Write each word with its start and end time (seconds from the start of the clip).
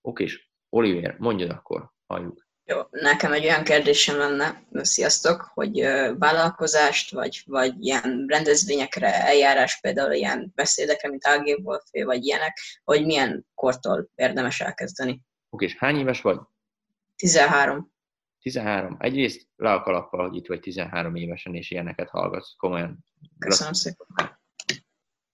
Oké, 0.00 0.24
és 0.24 0.48
Oliver, 0.68 1.16
mondjad 1.18 1.50
akkor, 1.50 1.92
halljuk. 2.06 2.48
Jó, 2.64 2.80
nekem 2.90 3.32
egy 3.32 3.44
olyan 3.44 3.64
kérdésem 3.64 4.16
lenne, 4.16 4.62
sziasztok, 4.72 5.50
hogy 5.54 5.80
vállalkozást, 6.18 7.10
vagy, 7.10 7.42
vagy 7.46 7.84
ilyen 7.84 8.24
rendezvényekre 8.28 9.26
eljárás, 9.26 9.80
például 9.80 10.12
ilyen 10.12 10.52
beszédekre, 10.54 11.08
mint 11.08 11.24
AG 11.24 11.60
Wolfé, 11.62 12.02
vagy 12.02 12.24
ilyenek, 12.24 12.58
hogy 12.84 13.06
milyen 13.06 13.46
kortól 13.54 14.10
érdemes 14.14 14.60
elkezdeni. 14.60 15.22
Oké, 15.50 15.64
és 15.64 15.76
hány 15.76 15.96
éves 15.96 16.20
vagy? 16.20 16.38
13. 17.16 17.92
13. 18.40 18.96
Egyrészt 18.98 19.48
le 19.56 19.72
a 19.72 19.82
kalappal, 19.82 20.28
hogy 20.28 20.36
itt 20.36 20.46
vagy 20.46 20.60
13 20.60 21.14
évesen, 21.14 21.54
és 21.54 21.70
ilyeneket 21.70 22.08
hallgatsz, 22.08 22.54
komolyan. 22.56 23.04
Köszönöm 23.38 23.72
szépen. 23.72 24.06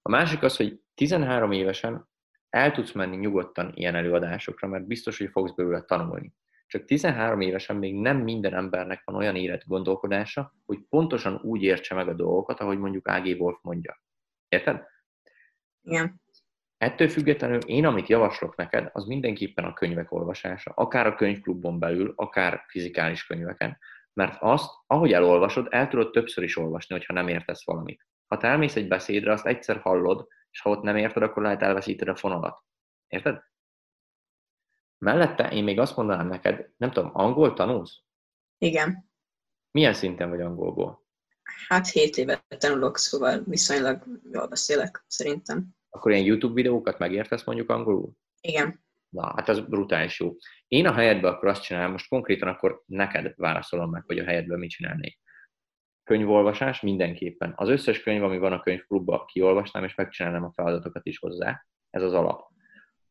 A 0.02 0.10
másik 0.10 0.42
az, 0.42 0.56
hogy 0.56 0.80
13 0.94 1.52
évesen 1.52 2.08
el 2.56 2.72
tudsz 2.72 2.92
menni 2.92 3.16
nyugodtan 3.16 3.72
ilyen 3.74 3.94
előadásokra, 3.94 4.68
mert 4.68 4.86
biztos, 4.86 5.18
hogy 5.18 5.30
fogsz 5.30 5.54
belőle 5.54 5.82
tanulni. 5.82 6.34
Csak 6.66 6.84
13 6.84 7.40
évesen 7.40 7.76
még 7.76 7.94
nem 7.94 8.16
minden 8.16 8.54
embernek 8.54 9.02
van 9.04 9.16
olyan 9.16 9.36
élet 9.36 9.66
gondolkodása, 9.66 10.54
hogy 10.66 10.78
pontosan 10.88 11.40
úgy 11.42 11.62
értse 11.62 11.94
meg 11.94 12.08
a 12.08 12.14
dolgokat, 12.14 12.60
ahogy 12.60 12.78
mondjuk 12.78 13.06
A.G. 13.06 13.40
Wolf 13.40 13.58
mondja. 13.62 14.02
Érted? 14.48 14.86
Igen. 15.82 16.20
Ettől 16.78 17.08
függetlenül 17.08 17.60
én, 17.60 17.86
amit 17.86 18.08
javaslok 18.08 18.56
neked, 18.56 18.90
az 18.92 19.04
mindenképpen 19.04 19.64
a 19.64 19.72
könyvek 19.72 20.12
olvasása, 20.12 20.72
akár 20.74 21.06
a 21.06 21.14
könyvklubon 21.14 21.78
belül, 21.78 22.12
akár 22.16 22.64
fizikális 22.68 23.26
könyveken. 23.26 23.78
Mert 24.12 24.36
azt, 24.40 24.70
ahogy 24.86 25.12
elolvasod, 25.12 25.66
el 25.70 25.88
tudod 25.88 26.10
többször 26.10 26.44
is 26.44 26.56
olvasni, 26.56 26.94
hogyha 26.94 27.12
nem 27.12 27.28
értesz 27.28 27.64
valamit. 27.64 28.06
Ha 28.26 28.36
te 28.36 28.46
elmész 28.46 28.76
egy 28.76 28.88
beszédre, 28.88 29.32
azt 29.32 29.46
egyszer 29.46 29.80
hallod, 29.80 30.28
és 30.50 30.60
ha 30.60 30.70
ott 30.70 30.82
nem 30.82 30.96
érted, 30.96 31.22
akkor 31.22 31.42
lehet 31.42 31.62
elveszíted 31.62 32.08
a 32.08 32.16
fonalat. 32.16 32.62
Érted? 33.08 33.42
Mellette 34.98 35.50
én 35.50 35.64
még 35.64 35.78
azt 35.78 35.96
mondanám 35.96 36.28
neked, 36.28 36.70
nem 36.76 36.90
tudom, 36.90 37.10
angol 37.12 37.52
tanulsz? 37.52 38.02
Igen. 38.58 39.10
Milyen 39.70 39.94
szinten 39.94 40.28
vagy 40.28 40.40
angolból? 40.40 41.04
Hát 41.68 41.88
7 41.88 42.16
évet 42.16 42.44
tanulok, 42.58 42.98
szóval 42.98 43.42
viszonylag 43.44 44.04
jól 44.32 44.46
beszélek, 44.46 45.04
szerintem. 45.06 45.68
Akkor 45.90 46.12
ilyen 46.12 46.24
YouTube 46.24 46.54
videókat 46.54 46.98
megértesz 46.98 47.44
mondjuk 47.44 47.70
angolul? 47.70 48.12
Igen. 48.40 48.84
Na, 49.08 49.32
hát 49.36 49.48
az 49.48 49.60
brutális 49.60 50.20
jó. 50.20 50.36
Én 50.68 50.86
a 50.86 50.92
helyedben 50.92 51.32
akkor 51.32 51.48
azt 51.48 51.62
csinálom, 51.62 51.90
most 51.90 52.08
konkrétan 52.08 52.48
akkor 52.48 52.82
neked 52.86 53.32
válaszolom 53.36 53.90
meg, 53.90 54.02
hogy 54.06 54.18
a 54.18 54.24
helyedben 54.24 54.58
mit 54.58 54.70
csinálnék. 54.70 55.20
Könyvolvasás 56.06 56.80
mindenképpen. 56.80 57.52
Az 57.56 57.68
összes 57.68 58.02
könyv, 58.02 58.22
ami 58.22 58.38
van 58.38 58.52
a 58.52 58.60
könyvklubban, 58.60 59.26
kiolvasnám, 59.26 59.84
és 59.84 59.94
megcsinálnám 59.94 60.44
a 60.44 60.52
feladatokat 60.52 61.06
is 61.06 61.18
hozzá. 61.18 61.66
Ez 61.90 62.02
az 62.02 62.12
alap. 62.12 62.50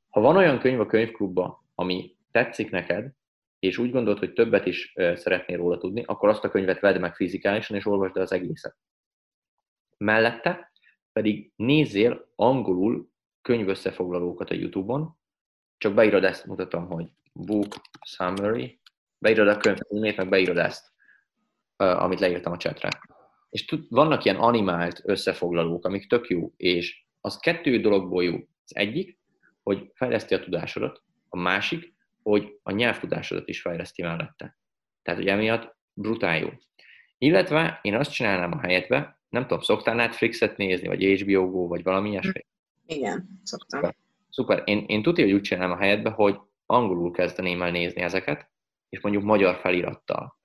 Ha 0.09 0.21
van 0.21 0.35
olyan 0.35 0.59
könyv 0.59 0.79
a 0.79 0.85
könyvklubban, 0.85 1.57
ami 1.75 2.15
tetszik 2.31 2.71
neked, 2.71 3.11
és 3.59 3.77
úgy 3.77 3.91
gondolod, 3.91 4.19
hogy 4.19 4.33
többet 4.33 4.65
is 4.65 4.93
szeretnél 4.95 5.57
róla 5.57 5.77
tudni, 5.77 6.03
akkor 6.05 6.29
azt 6.29 6.43
a 6.43 6.49
könyvet 6.49 6.79
vedd 6.79 6.99
meg 6.99 7.15
fizikálisan, 7.15 7.77
és 7.77 7.85
olvasd 7.85 8.15
el 8.15 8.21
az 8.21 8.31
egészet. 8.31 8.77
Mellette 9.97 10.71
pedig 11.11 11.51
nézzél 11.55 12.31
angolul 12.35 13.09
könyvösszefoglalókat 13.41 14.49
a 14.49 14.55
YouTube-on, 14.55 15.17
csak 15.77 15.93
beírod 15.93 16.23
ezt, 16.23 16.45
mutatom, 16.45 16.87
hogy 16.87 17.07
book 17.33 17.75
summary, 18.05 18.79
beírod 19.17 19.47
a 19.47 19.57
könyv 19.57 19.77
címét, 19.77 20.17
meg 20.17 20.29
beírod 20.29 20.57
ezt, 20.57 20.93
amit 21.77 22.19
leírtam 22.19 22.51
a 22.51 22.57
chatre. 22.57 22.89
És 23.49 23.65
tud, 23.65 23.85
vannak 23.89 24.25
ilyen 24.25 24.37
animált 24.37 25.01
összefoglalók, 25.03 25.85
amik 25.85 26.07
tök 26.07 26.27
jó, 26.27 26.51
és 26.57 27.03
az 27.21 27.37
kettő 27.37 27.79
dologból 27.79 28.23
jó. 28.23 28.33
Az 28.35 28.75
egyik, 28.75 29.17
hogy 29.63 29.91
fejleszti 29.93 30.33
a 30.33 30.39
tudásodat, 30.39 31.03
a 31.29 31.37
másik, 31.37 31.93
hogy 32.23 32.59
a 32.63 32.71
nyelvtudásodat 32.71 33.47
is 33.47 33.61
fejleszti 33.61 34.01
mellette. 34.01 34.57
Tehát, 35.01 35.19
hogy 35.19 35.29
emiatt 35.29 35.75
brutál 35.93 36.37
jó. 36.37 36.49
Illetve 37.17 37.79
én 37.81 37.95
azt 37.95 38.11
csinálnám 38.11 38.51
a 38.51 38.59
helyetbe, 38.59 39.19
nem 39.29 39.41
tudom, 39.41 39.61
szoktál 39.61 39.95
Netflixet 39.95 40.57
nézni, 40.57 40.87
vagy 40.87 41.21
HBO 41.21 41.49
Go, 41.49 41.67
vagy 41.67 41.83
valami 41.83 42.09
ilyesmi? 42.09 42.45
Igen, 42.85 43.39
szoktam. 43.43 43.79
Szuper. 43.79 43.95
Szuper. 44.29 44.61
Én, 44.65 44.83
én 44.87 45.01
tudja, 45.01 45.23
hogy 45.23 45.33
úgy 45.33 45.41
csinálom 45.41 45.71
a 45.71 45.79
helyetbe, 45.79 46.09
hogy 46.09 46.39
angolul 46.65 47.11
kezdeném 47.11 47.61
el 47.61 47.71
nézni 47.71 48.01
ezeket, 48.01 48.49
és 48.89 49.01
mondjuk 49.01 49.23
magyar 49.23 49.55
felirattal. 49.55 50.39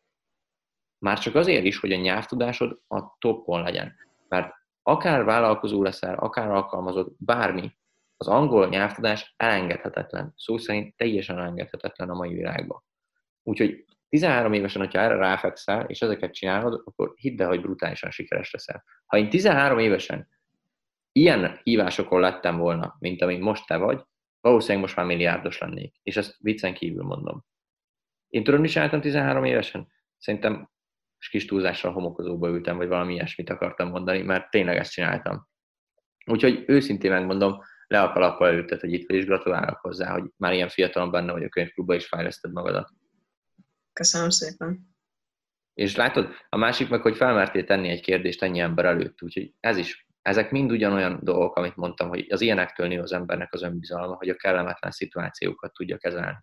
Már 1.00 1.18
csak 1.18 1.34
azért 1.34 1.64
is, 1.64 1.78
hogy 1.78 1.92
a 1.92 1.96
nyelvtudásod 1.96 2.80
a 2.88 3.16
toppon 3.18 3.62
legyen. 3.62 3.94
Mert 4.28 4.54
akár 4.82 5.24
vállalkozó 5.24 5.82
leszel, 5.82 6.14
akár 6.14 6.50
alkalmazott, 6.50 7.16
bármi, 7.18 7.78
az 8.16 8.28
angol 8.28 8.68
nyelvtudás 8.68 9.34
elengedhetetlen. 9.36 10.32
Szó 10.36 10.58
szerint 10.58 10.96
teljesen 10.96 11.38
elengedhetetlen 11.38 12.10
a 12.10 12.14
mai 12.14 12.34
világban. 12.34 12.82
Úgyhogy 13.42 13.84
13 14.08 14.52
évesen, 14.52 14.80
hogyha 14.80 15.00
erre 15.00 15.16
ráfekszel, 15.16 15.84
és 15.84 16.02
ezeket 16.02 16.34
csinálod, 16.34 16.82
akkor 16.84 17.12
hidd 17.16 17.42
el, 17.42 17.48
hogy 17.48 17.60
brutálisan 17.60 18.10
sikeres 18.10 18.50
leszel. 18.50 18.84
Ha 19.06 19.18
én 19.18 19.28
13 19.28 19.78
évesen 19.78 20.28
ilyen 21.12 21.60
hívásokon 21.62 22.20
lettem 22.20 22.56
volna, 22.56 22.96
mint 22.98 23.22
amin 23.22 23.40
most 23.40 23.66
te 23.66 23.76
vagy, 23.76 24.02
valószínűleg 24.40 24.82
most 24.82 24.96
már 24.96 25.06
milliárdos 25.06 25.58
lennék. 25.58 25.94
És 26.02 26.16
ezt 26.16 26.36
viccen 26.38 26.74
kívül 26.74 27.04
mondom. 27.04 27.44
Én 28.28 28.44
tudom, 28.44 28.64
is 28.64 28.72
csináltam 28.72 29.00
13 29.00 29.44
évesen? 29.44 29.88
Szerintem 30.18 30.70
kis 31.28 31.44
túlzással 31.44 31.92
homokozóba 31.92 32.48
ültem, 32.48 32.76
vagy 32.76 32.88
valami 32.88 33.12
ilyesmit 33.12 33.50
akartam 33.50 33.88
mondani, 33.88 34.22
mert 34.22 34.50
tényleg 34.50 34.76
ezt 34.76 34.92
csináltam. 34.92 35.48
Úgyhogy 36.26 36.64
őszintén 36.66 37.10
megmondom, 37.10 37.62
le 37.86 38.02
a 38.02 38.12
kalappal 38.12 38.48
előtted, 38.48 38.80
hogy 38.80 38.92
itt 38.92 39.10
és 39.10 39.24
gratulálok 39.24 39.78
hozzá, 39.78 40.12
hogy 40.12 40.24
már 40.36 40.52
ilyen 40.52 40.68
fiatalon 40.68 41.10
benne 41.10 41.32
vagy 41.32 41.44
a 41.44 41.48
könyvklubban, 41.48 41.96
és 41.96 42.06
fejleszted 42.06 42.52
magadat. 42.52 42.90
Köszönöm 43.92 44.30
szépen. 44.30 44.88
És 45.74 45.96
látod, 45.96 46.28
a 46.48 46.56
másik 46.56 46.88
meg, 46.88 47.00
hogy 47.00 47.16
felmertél 47.16 47.64
tenni 47.64 47.88
egy 47.88 48.00
kérdést 48.00 48.42
ennyi 48.42 48.58
ember 48.58 48.84
előtt, 48.84 49.22
úgyhogy 49.22 49.54
ez 49.60 49.76
is, 49.76 50.06
ezek 50.22 50.50
mind 50.50 50.70
ugyanolyan 50.70 51.18
dolgok, 51.22 51.56
amit 51.56 51.76
mondtam, 51.76 52.08
hogy 52.08 52.26
az 52.28 52.40
ilyenektől 52.40 52.86
nő 52.86 53.00
az 53.00 53.12
embernek 53.12 53.52
az 53.52 53.62
önbizalma, 53.62 54.14
hogy 54.14 54.28
a 54.28 54.34
kellemetlen 54.34 54.90
szituációkat 54.90 55.72
tudja 55.72 55.98
kezelni. 55.98 56.38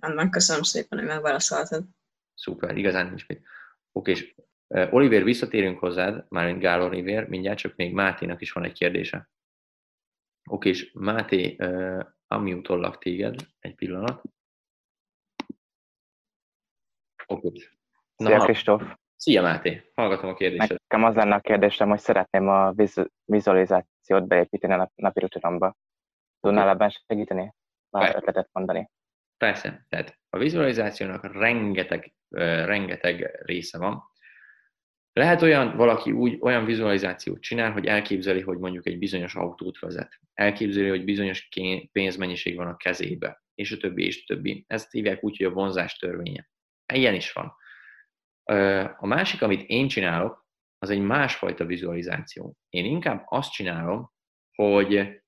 Rendben, 0.00 0.30
köszönöm 0.30 0.62
szépen, 0.62 0.98
hogy 0.98 1.08
megválaszoltad. 1.08 1.84
Szuper, 2.36 2.76
igazán 2.76 3.06
nincs 3.06 3.26
mit. 3.26 3.46
Oké, 3.92 4.10
és 4.10 4.34
Oliver, 4.90 5.24
visszatérünk 5.24 5.78
hozzád, 5.78 6.26
mármint 6.28 6.60
Gál 6.60 6.82
Oliver, 6.82 7.28
mindjárt 7.28 7.58
csak 7.58 7.76
még 7.76 7.92
Máténak 7.92 8.40
is 8.40 8.52
van 8.52 8.64
egy 8.64 8.72
kérdése. 8.72 9.30
Oké, 10.50 10.68
és 10.68 10.92
Máté, 10.92 11.56
uh, 11.58 12.04
amiutollak 12.26 12.98
téged, 12.98 13.34
egy 13.58 13.74
pillanat. 13.74 14.22
Oké. 17.26 17.50
Szia, 18.16 18.38
Kristóf! 18.38 18.82
Szia, 19.16 19.42
Máté! 19.42 19.90
Hallgatom 19.94 20.30
a 20.30 20.34
kérdésed. 20.34 20.76
Nekem 20.88 21.04
az 21.04 21.14
lenne 21.14 21.34
a 21.34 21.40
kérdésem, 21.40 21.88
hogy 21.88 21.98
szeretném 21.98 22.48
a 22.48 22.74
vizualizációt 23.24 24.26
beépíteni 24.26 24.72
a 24.72 24.90
napi 24.94 25.20
rutinomba. 25.20 25.76
Tudnál 26.40 26.68
ebben 26.68 26.90
segíteni? 26.90 27.54
Már 27.90 28.16
ötletet 28.16 28.48
mondani. 28.52 28.90
Persze. 29.36 29.86
Tehát 29.88 30.18
a 30.36 30.42
vizualizációnak 30.42 31.32
rengeteg, 31.32 32.14
rengeteg 32.64 33.40
része 33.44 33.78
van. 33.78 34.02
Lehet 35.12 35.42
olyan, 35.42 35.76
valaki 35.76 36.12
úgy 36.12 36.38
olyan 36.40 36.64
vizualizációt 36.64 37.40
csinál, 37.40 37.72
hogy 37.72 37.86
elképzeli, 37.86 38.40
hogy 38.40 38.58
mondjuk 38.58 38.86
egy 38.86 38.98
bizonyos 38.98 39.34
autót 39.34 39.78
vezet. 39.78 40.20
Elképzeli, 40.34 40.88
hogy 40.88 41.04
bizonyos 41.04 41.48
pénzmennyiség 41.92 42.56
van 42.56 42.66
a 42.66 42.76
kezébe, 42.76 43.42
és 43.54 43.72
a 43.72 43.76
többi, 43.76 44.04
és 44.04 44.22
a 44.22 44.34
többi. 44.34 44.64
Ezt 44.66 44.92
hívják 44.92 45.24
úgy, 45.24 45.36
hogy 45.36 45.46
a 45.46 45.50
vonzás 45.50 45.96
törvénye. 45.96 46.50
Ilyen 46.92 47.14
is 47.14 47.32
van. 47.32 47.54
A 48.98 49.06
másik, 49.06 49.42
amit 49.42 49.68
én 49.68 49.88
csinálok, 49.88 50.46
az 50.78 50.90
egy 50.90 51.00
másfajta 51.00 51.64
vizualizáció. 51.64 52.56
Én 52.68 52.84
inkább 52.84 53.24
azt 53.26 53.52
csinálom, 53.52 54.12
hogy 54.54 55.22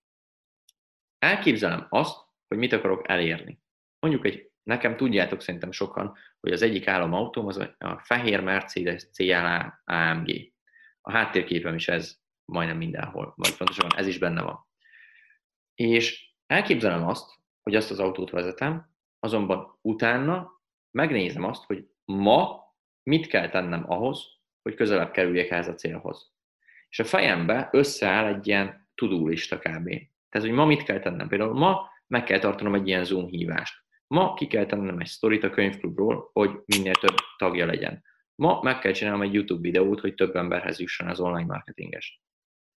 elképzelem 1.18 1.86
azt, 1.90 2.16
hogy 2.48 2.58
mit 2.58 2.72
akarok 2.72 3.08
elérni. 3.08 3.60
Mondjuk 3.98 4.26
egy, 4.26 4.47
nekem 4.68 4.96
tudjátok 4.96 5.40
szerintem 5.40 5.72
sokan, 5.72 6.16
hogy 6.40 6.52
az 6.52 6.62
egyik 6.62 6.88
álomautóm 6.88 7.46
az 7.46 7.56
a 7.78 7.98
fehér 7.98 8.40
Mercedes 8.40 9.10
CLA 9.10 9.82
AMG. 9.84 10.52
A 11.00 11.12
háttérképem 11.12 11.74
is 11.74 11.88
ez 11.88 12.18
majdnem 12.44 12.76
mindenhol, 12.76 13.32
vagy 13.36 13.56
pontosabban 13.56 13.98
ez 13.98 14.06
is 14.06 14.18
benne 14.18 14.42
van. 14.42 14.66
És 15.74 16.34
elképzelem 16.46 17.06
azt, 17.06 17.30
hogy 17.62 17.74
azt 17.74 17.90
az 17.90 17.98
autót 17.98 18.30
vezetem, 18.30 18.90
azonban 19.18 19.78
utána 19.80 20.60
megnézem 20.90 21.44
azt, 21.44 21.64
hogy 21.64 21.88
ma 22.04 22.60
mit 23.02 23.26
kell 23.26 23.48
tennem 23.48 23.84
ahhoz, 23.90 24.24
hogy 24.62 24.74
közelebb 24.74 25.10
kerüljek 25.10 25.50
ehhez 25.50 25.68
a 25.68 25.74
célhoz. 25.74 26.32
És 26.88 26.98
a 26.98 27.04
fejembe 27.04 27.68
összeáll 27.72 28.26
egy 28.26 28.46
ilyen 28.46 28.88
tudulista 28.94 29.58
kb. 29.58 29.88
Tehát, 30.28 30.46
hogy 30.46 30.50
ma 30.50 30.64
mit 30.64 30.82
kell 30.82 31.00
tennem? 31.00 31.28
Például 31.28 31.54
ma 31.54 31.90
meg 32.06 32.24
kell 32.24 32.38
tartanom 32.38 32.74
egy 32.74 32.88
ilyen 32.88 33.04
Zoom 33.04 33.26
hívást. 33.26 33.86
Ma 34.14 34.34
ki 34.34 34.46
kell 34.46 34.66
tennem 34.66 34.98
egy 34.98 35.06
sztorit 35.06 35.44
a 35.44 35.50
könyvklubról, 35.50 36.30
hogy 36.32 36.50
minél 36.64 36.94
több 36.94 37.14
tagja 37.36 37.66
legyen. 37.66 38.04
Ma 38.34 38.62
meg 38.62 38.78
kell 38.78 38.92
csinálnom 38.92 39.22
egy 39.22 39.34
YouTube 39.34 39.60
videót, 39.60 40.00
hogy 40.00 40.14
több 40.14 40.36
emberhez 40.36 40.80
jusson 40.80 41.08
az 41.08 41.20
online 41.20 41.46
marketinges. 41.46 42.22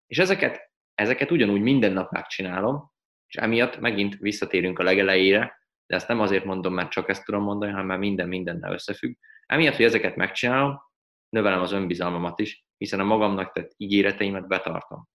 És 0.08 0.18
ezeket, 0.18 0.72
ezeket 0.96 1.32
ugyanúgy 1.32 1.62
minden 1.62 1.94
nap 1.94 2.12
megcsinálom, 2.12 2.92
És 3.28 3.36
emiatt 3.36 3.80
megint 3.80 4.18
visszatérünk 4.18 4.80
a 4.80 4.84
legelejére, 4.84 5.60
de 5.86 5.96
ezt 5.96 6.08
nem 6.08 6.20
azért 6.20 6.46
mondom, 6.46 6.74
mert 6.74 6.92
csak 6.92 7.10
ezt 7.10 7.26
tudom 7.26 7.44
mondani, 7.44 7.72
hanem 7.72 7.88
mert 7.88 8.00
minden 8.00 8.28
mindennel 8.28 8.74
összefügg. 8.74 9.16
Emiatt, 9.46 9.76
hogy 9.76 9.86
ezeket 9.86 10.16
megcsinálom, 10.16 10.82
növelem 11.30 11.62
az 11.62 11.72
önbizalmamat 11.72 12.40
is, 12.40 12.66
hiszen 12.78 13.00
a 13.00 13.04
magamnak 13.04 13.52
tett 13.52 13.74
ígéreteimet 13.78 14.48
betartom. 14.48 15.08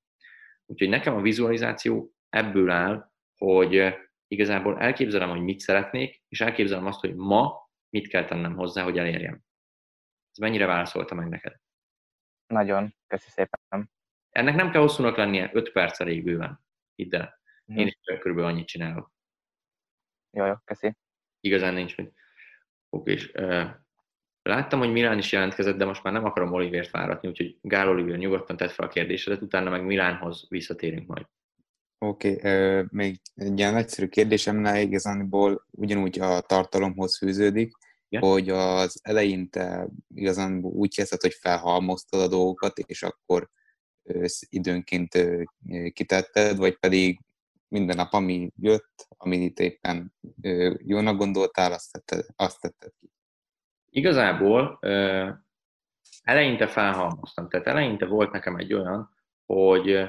Úgyhogy 0.67 0.89
nekem 0.89 1.15
a 1.15 1.21
vizualizáció 1.21 2.13
ebből 2.29 2.71
áll, 2.71 3.11
hogy 3.37 3.95
igazából 4.35 4.81
elképzelem, 4.81 5.29
hogy 5.29 5.41
mit 5.41 5.59
szeretnék, 5.59 6.23
és 6.29 6.41
elképzelem 6.41 6.87
azt, 6.87 7.01
hogy 7.01 7.15
ma 7.15 7.71
mit 7.91 8.09
kell 8.09 8.25
tennem 8.25 8.57
hozzá, 8.57 8.83
hogy 8.83 8.99
elérjem. 8.99 9.35
Ez 10.31 10.39
mennyire 10.39 10.67
válaszolta 10.67 11.15
meg 11.15 11.29
neked? 11.29 11.57
Nagyon, 12.47 12.95
köszi 13.07 13.31
szépen. 13.31 13.91
Ennek 14.31 14.55
nem 14.55 14.71
kell 14.71 14.81
hosszúnak 14.81 15.17
lennie, 15.17 15.51
5 15.53 15.73
perc 15.73 16.01
elég 16.01 16.25
bőven. 16.25 16.65
Hidd 16.95 17.15
el. 17.15 17.41
Mhm. 17.65 17.79
Én 17.79 17.87
is 17.87 17.99
körülbelül 18.05 18.51
annyit 18.51 18.67
csinálok. 18.67 19.13
Jó, 20.31 20.47
jó, 20.47 20.55
köszi. 20.65 20.97
Igazán 21.41 21.75
nincs 21.75 21.97
mit. 21.97 22.13
Oké, 22.89 23.13
és 23.13 23.33
uh, 23.35 23.71
láttam, 24.43 24.79
hogy 24.79 24.93
Milán 24.93 25.19
is 25.19 25.33
jelentkezett, 25.33 25.77
de 25.77 25.85
most 25.85 26.03
már 26.03 26.13
nem 26.13 26.25
akarom 26.25 26.53
Olivért 26.53 26.91
váratni, 26.91 27.29
úgyhogy 27.29 27.59
Gál 27.61 27.89
Oliver 27.89 28.19
nyugodtan 28.19 28.57
tett 28.57 28.71
fel 28.71 28.87
a 28.87 28.91
kérdésedet, 28.91 29.43
utána 29.43 29.71
meg 29.71 29.85
Milánhoz 29.85 30.47
visszatérünk 30.49 31.07
majd. 31.07 31.27
Oké, 31.99 32.35
okay, 32.35 32.85
még 32.91 33.21
egy 33.35 33.59
ilyen 33.59 33.77
egyszerű 33.77 34.09
kérdésemnál 34.09 34.81
igazából 34.81 35.67
ugyanúgy 35.71 36.21
a 36.21 36.41
tartalomhoz 36.41 37.19
fűződik, 37.19 37.77
Igen? 38.09 38.31
hogy 38.31 38.49
az 38.49 39.01
eleinte 39.03 39.89
igazán 40.15 40.65
úgy 40.65 40.95
kezdett, 40.95 41.21
hogy 41.21 41.35
felhalmoztad 41.41 42.21
a 42.21 42.29
dolgokat, 42.29 42.79
és 42.79 43.03
akkor 43.03 43.49
időnként 44.49 45.19
kitetted, 45.93 46.57
vagy 46.57 46.79
pedig 46.79 47.21
minden 47.69 47.97
nap, 47.97 48.13
ami 48.13 48.51
jött, 48.57 49.07
amit 49.17 49.59
éppen 49.59 50.15
jónak 50.79 51.17
gondoltál, 51.17 51.73
azt 51.73 51.93
tetted, 51.93 52.27
azt 52.37 52.61
tetted 52.61 52.93
ki. 53.01 53.11
Igazából 53.91 54.79
eleinte 56.23 56.67
felhalmoztam. 56.67 57.49
Tehát 57.49 57.67
eleinte 57.67 58.07
volt 58.07 58.33
nekem 58.33 58.57
egy 58.57 58.75
olyan, 58.75 59.11
hogy, 59.47 60.09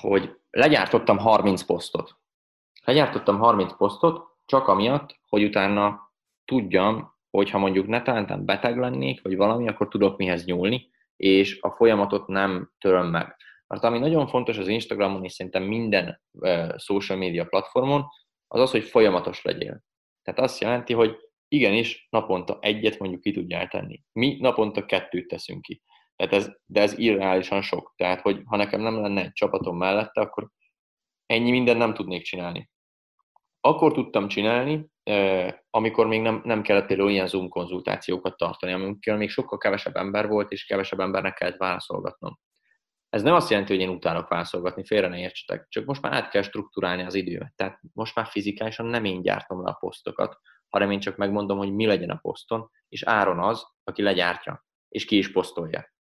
hogy 0.00 0.36
legyártottam 0.50 1.18
30 1.18 1.62
posztot. 1.62 2.16
Legyártottam 2.84 3.38
30 3.38 3.76
posztot, 3.76 4.26
csak 4.44 4.68
amiatt, 4.68 5.18
hogy 5.28 5.44
utána 5.44 6.12
tudjam, 6.44 7.16
hogy 7.30 7.50
ha 7.50 7.58
mondjuk 7.58 7.86
netán 7.86 8.44
beteg 8.44 8.78
lennék, 8.78 9.22
vagy 9.22 9.36
valami, 9.36 9.68
akkor 9.68 9.88
tudok 9.88 10.16
mihez 10.16 10.44
nyúlni, 10.44 10.90
és 11.16 11.60
a 11.60 11.70
folyamatot 11.70 12.26
nem 12.26 12.72
töröm 12.78 13.06
meg. 13.06 13.36
Mert 13.66 13.84
ami 13.84 13.98
nagyon 13.98 14.26
fontos 14.26 14.58
az 14.58 14.68
Instagramon, 14.68 15.24
és 15.24 15.32
szerintem 15.32 15.62
minden 15.62 16.22
social 16.76 17.18
media 17.18 17.44
platformon, 17.44 18.06
az 18.46 18.60
az, 18.60 18.70
hogy 18.70 18.84
folyamatos 18.84 19.42
legyél. 19.42 19.84
Tehát 20.22 20.40
azt 20.40 20.60
jelenti, 20.60 20.92
hogy 20.92 21.16
igenis 21.48 22.06
naponta 22.10 22.58
egyet 22.60 22.98
mondjuk 22.98 23.20
ki 23.20 23.32
tudjál 23.32 23.68
tenni. 23.68 24.02
Mi 24.12 24.36
naponta 24.40 24.86
kettőt 24.86 25.28
teszünk 25.28 25.62
ki. 25.62 25.82
Tehát 26.18 26.34
ez, 26.34 26.50
de 26.66 26.80
ez 26.80 26.98
irreálisan 26.98 27.62
sok. 27.62 27.92
Tehát, 27.96 28.20
hogy 28.20 28.42
ha 28.44 28.56
nekem 28.56 28.80
nem 28.80 29.00
lenne 29.00 29.20
egy 29.20 29.32
csapatom 29.32 29.76
mellette, 29.76 30.20
akkor 30.20 30.48
ennyi 31.26 31.50
minden 31.50 31.76
nem 31.76 31.94
tudnék 31.94 32.22
csinálni. 32.22 32.70
Akkor 33.60 33.92
tudtam 33.92 34.28
csinálni, 34.28 34.86
amikor 35.70 36.06
még 36.06 36.20
nem, 36.20 36.40
nem 36.44 36.62
kellett 36.62 36.86
például 36.86 37.10
ilyen 37.10 37.26
Zoom 37.26 37.48
konzultációkat 37.48 38.36
tartani, 38.36 38.72
amikor 38.72 39.16
még 39.16 39.30
sokkal 39.30 39.58
kevesebb 39.58 39.96
ember 39.96 40.28
volt, 40.28 40.50
és 40.52 40.64
kevesebb 40.64 41.00
embernek 41.00 41.34
kellett 41.34 41.56
válaszolgatnom. 41.56 42.38
Ez 43.08 43.22
nem 43.22 43.34
azt 43.34 43.50
jelenti, 43.50 43.72
hogy 43.72 43.82
én 43.82 43.88
utálok 43.88 44.28
válaszolgatni, 44.28 44.84
félre 44.84 45.08
ne 45.08 45.18
értsetek, 45.18 45.66
csak 45.68 45.84
most 45.84 46.02
már 46.02 46.12
át 46.12 46.30
kell 46.30 46.42
struktúrálni 46.42 47.02
az 47.02 47.14
időmet. 47.14 47.52
Tehát 47.56 47.80
most 47.92 48.14
már 48.14 48.26
fizikálisan 48.26 48.86
nem 48.86 49.04
én 49.04 49.22
gyártom 49.22 49.62
le 49.62 49.70
a 49.70 49.76
posztokat, 49.80 50.38
hanem 50.68 50.90
én 50.90 51.00
csak 51.00 51.16
megmondom, 51.16 51.58
hogy 51.58 51.74
mi 51.74 51.86
legyen 51.86 52.10
a 52.10 52.18
poszton, 52.22 52.70
és 52.88 53.02
Áron 53.02 53.38
az, 53.38 53.66
aki 53.84 54.02
legyártja, 54.02 54.66
és 54.88 55.04
ki 55.04 55.16
is 55.16 55.32
posztolja. 55.32 55.96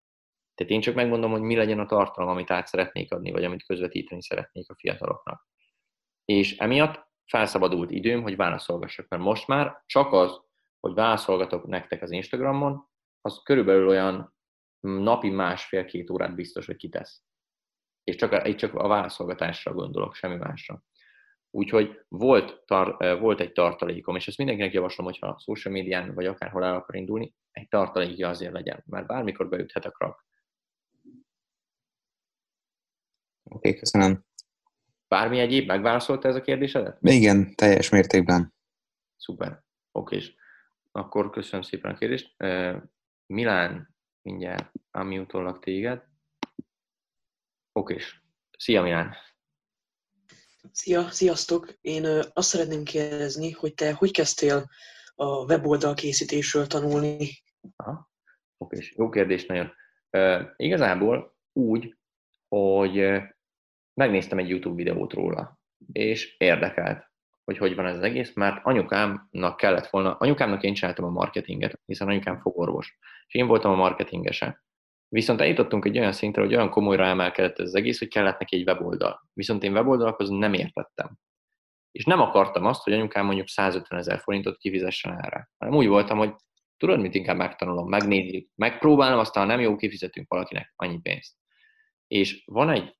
Tehát 0.56 0.72
én 0.72 0.80
csak 0.80 0.94
megmondom, 0.94 1.30
hogy 1.30 1.40
mi 1.40 1.56
legyen 1.56 1.78
a 1.78 1.86
tartalom, 1.86 2.30
amit 2.30 2.50
át 2.50 2.66
szeretnék 2.66 3.12
adni, 3.12 3.30
vagy 3.30 3.44
amit 3.44 3.66
közvetíteni 3.66 4.22
szeretnék 4.22 4.70
a 4.70 4.74
fiataloknak. 4.74 5.46
És 6.24 6.56
emiatt 6.56 7.06
felszabadult 7.24 7.90
időm, 7.90 8.22
hogy 8.22 8.36
válaszolgassak, 8.36 9.08
mert 9.08 9.22
most 9.22 9.46
már 9.46 9.82
csak 9.86 10.12
az, 10.12 10.40
hogy 10.80 10.94
válaszolgatok 10.94 11.66
nektek 11.66 12.02
az 12.02 12.10
Instagramon, 12.10 12.88
az 13.20 13.40
körülbelül 13.42 13.88
olyan 13.88 14.34
napi 14.80 15.30
másfél-két 15.30 16.10
órát 16.10 16.34
biztos, 16.34 16.66
hogy 16.66 16.76
kitesz. 16.76 17.22
És 18.04 18.14
csak 18.14 18.32
a, 18.32 18.54
csak 18.54 18.74
a 18.74 18.88
válaszolgatásra 18.88 19.72
gondolok, 19.72 20.14
semmi 20.14 20.36
másra. 20.36 20.82
Úgyhogy 21.50 22.00
volt, 22.08 22.62
tar, 22.64 23.18
volt 23.20 23.40
egy 23.40 23.52
tartalékom, 23.52 24.16
és 24.16 24.28
ezt 24.28 24.36
mindenkinek 24.36 24.72
javaslom, 24.72 25.06
hogyha 25.06 25.26
a 25.26 25.38
social 25.38 25.74
médián 25.74 26.14
vagy 26.14 26.26
akárhol 26.26 26.64
el 26.64 26.74
akar 26.74 26.94
indulni, 26.94 27.34
egy 27.50 27.68
tartalékja 27.68 28.28
azért 28.28 28.52
legyen, 28.52 28.82
mert 28.86 29.06
bármikor 29.06 29.48
beüthet 29.48 29.84
a 29.84 29.90
krak. 29.90 30.24
Oké, 33.48 33.68
okay, 33.68 33.80
köszönöm. 33.80 34.24
Bármi 35.08 35.38
egyéb 35.38 35.66
megválaszolta 35.66 36.28
ez 36.28 36.34
a 36.34 36.40
kérdésedet? 36.40 36.98
Igen, 37.00 37.54
teljes 37.54 37.88
mértékben. 37.88 38.54
Szuper. 39.16 39.64
Oké, 39.92 40.16
és 40.16 40.34
akkor 40.92 41.30
köszönöm 41.30 41.62
szépen 41.62 41.90
a 41.90 41.98
kérdést. 41.98 42.36
Milán, 43.26 43.96
mindjárt, 44.22 44.72
ami 44.90 45.18
utólag 45.18 45.58
téged. 45.58 46.02
Oké, 47.72 47.94
és 47.94 48.20
szia 48.58 48.82
Milán. 48.82 49.14
Szia, 50.72 51.10
sziasztok! 51.10 51.72
Én 51.80 52.04
azt 52.32 52.48
szeretném 52.48 52.84
kérdezni, 52.84 53.50
hogy 53.50 53.74
te 53.74 53.92
hogy 53.92 54.10
kezdtél 54.10 54.70
a 55.14 55.44
weboldal 55.44 55.94
készítésről 55.94 56.66
tanulni? 56.66 57.28
Aha. 57.76 58.10
Oké, 58.56 58.76
és 58.76 58.94
jó 58.96 59.08
kérdés 59.08 59.46
nagyon. 59.46 59.72
Uh, 60.10 60.42
igazából 60.56 61.36
úgy, 61.52 61.96
hogy 62.48 63.22
megnéztem 63.96 64.38
egy 64.38 64.48
YouTube 64.48 64.74
videót 64.74 65.12
róla, 65.12 65.58
és 65.92 66.36
érdekelt, 66.38 67.10
hogy 67.44 67.58
hogy 67.58 67.74
van 67.74 67.86
ez 67.86 67.96
az 67.96 68.02
egész, 68.02 68.34
mert 68.34 68.60
anyukámnak 68.64 69.56
kellett 69.56 69.86
volna, 69.86 70.14
anyukámnak 70.14 70.62
én 70.62 70.74
csináltam 70.74 71.04
a 71.04 71.10
marketinget, 71.10 71.80
hiszen 71.84 72.08
anyukám 72.08 72.40
fogorvos, 72.40 72.98
és 73.26 73.34
én 73.34 73.46
voltam 73.46 73.72
a 73.72 73.76
marketingese. 73.76 74.64
Viszont 75.08 75.40
eljutottunk 75.40 75.84
egy 75.84 75.98
olyan 75.98 76.12
szintre, 76.12 76.42
hogy 76.42 76.54
olyan 76.54 76.70
komolyra 76.70 77.04
emelkedett 77.06 77.58
ez 77.58 77.66
az 77.66 77.74
egész, 77.74 77.98
hogy 77.98 78.08
kellett 78.08 78.38
neki 78.38 78.56
egy 78.56 78.66
weboldal. 78.68 79.28
Viszont 79.32 79.62
én 79.62 79.72
weboldalakhoz 79.72 80.28
nem 80.28 80.52
értettem. 80.52 81.18
És 81.90 82.04
nem 82.04 82.20
akartam 82.20 82.64
azt, 82.64 82.82
hogy 82.82 82.92
anyukám 82.92 83.24
mondjuk 83.24 83.48
150 83.48 83.98
ezer 83.98 84.18
forintot 84.18 84.56
kifizessen 84.56 85.24
erre. 85.24 85.50
Hanem 85.58 85.74
úgy 85.74 85.86
voltam, 85.86 86.18
hogy 86.18 86.34
tudod, 86.76 87.00
mit 87.00 87.14
inkább 87.14 87.36
megtanulom, 87.36 87.88
megnézzük, 87.88 88.48
megpróbálom, 88.54 89.18
aztán 89.18 89.46
nem 89.46 89.60
jó, 89.60 89.76
kifizetünk 89.76 90.28
valakinek 90.28 90.72
annyi 90.76 91.00
pénzt. 91.00 91.34
És 92.06 92.42
van 92.46 92.70
egy 92.70 92.96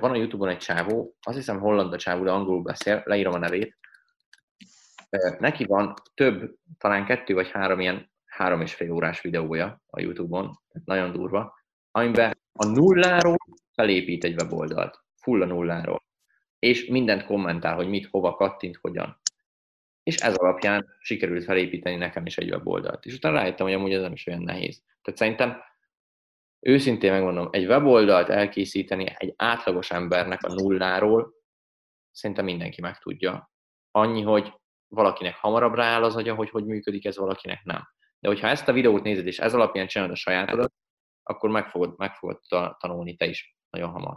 van 0.00 0.10
a 0.10 0.16
Youtube-on 0.16 0.48
egy 0.48 0.58
csávó, 0.58 1.16
azt 1.22 1.36
hiszem 1.36 1.60
holland 1.60 1.92
a 1.92 1.96
csávó, 1.96 2.24
de 2.24 2.30
angolul 2.30 2.62
beszél, 2.62 3.02
leírom 3.04 3.34
a 3.34 3.38
nevét. 3.38 3.76
Neki 5.38 5.64
van 5.64 5.94
több, 6.14 6.54
talán 6.78 7.04
kettő 7.04 7.34
vagy 7.34 7.50
három 7.50 7.80
ilyen 7.80 8.10
három 8.24 8.60
és 8.60 8.74
fél 8.74 8.92
órás 8.92 9.20
videója 9.20 9.82
a 9.86 10.00
Youtube-on, 10.00 10.60
nagyon 10.84 11.12
durva, 11.12 11.54
amiben 11.90 12.38
a 12.52 12.66
nulláról 12.66 13.36
felépít 13.74 14.24
egy 14.24 14.40
weboldalt, 14.40 15.04
full 15.16 15.42
a 15.42 15.46
nulláról, 15.46 16.02
és 16.58 16.86
mindent 16.86 17.24
kommentál, 17.24 17.74
hogy 17.74 17.88
mit, 17.88 18.08
hova 18.10 18.34
kattint, 18.34 18.78
hogyan. 18.80 19.20
És 20.02 20.16
ez 20.16 20.34
alapján 20.34 20.86
sikerült 21.00 21.44
felépíteni 21.44 21.96
nekem 21.96 22.26
is 22.26 22.38
egy 22.38 22.50
weboldalt. 22.50 23.04
És 23.04 23.14
utána 23.14 23.38
rájöttem, 23.38 23.66
hogy 23.66 23.74
amúgy 23.74 23.92
ez 23.92 24.00
nem 24.00 24.12
is 24.12 24.26
olyan 24.26 24.42
nehéz. 24.42 24.82
Tehát 25.02 25.20
szerintem 25.20 25.62
őszintén 26.64 27.12
megmondom, 27.12 27.48
egy 27.50 27.66
weboldalt 27.66 28.28
elkészíteni 28.28 29.14
egy 29.18 29.34
átlagos 29.36 29.90
embernek 29.90 30.42
a 30.42 30.52
nulláról, 30.52 31.32
szerintem 32.10 32.44
mindenki 32.44 32.80
meg 32.80 32.98
tudja. 32.98 33.50
Annyi, 33.90 34.22
hogy 34.22 34.52
valakinek 34.88 35.36
hamarabb 35.36 35.74
rááll 35.74 36.04
az 36.04 36.16
agya, 36.16 36.34
hogy 36.34 36.50
hogy 36.50 36.64
működik 36.64 37.04
ez, 37.04 37.16
valakinek 37.16 37.64
nem. 37.64 37.88
De 38.18 38.28
hogyha 38.28 38.48
ezt 38.48 38.68
a 38.68 38.72
videót 38.72 39.02
nézed, 39.02 39.26
és 39.26 39.38
ez 39.38 39.54
alapján 39.54 39.86
csinálod 39.86 40.12
a 40.12 40.16
sajátodat, 40.16 40.72
akkor 41.22 41.50
meg 41.50 41.68
fogod, 41.68 41.94
meg 41.96 42.14
fogod 42.14 42.40
tanulni 42.78 43.16
te 43.16 43.26
is 43.26 43.56
nagyon 43.70 43.90
hamar. 43.90 44.16